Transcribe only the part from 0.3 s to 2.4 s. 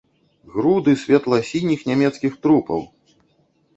Груды светла-сініх нямецкіх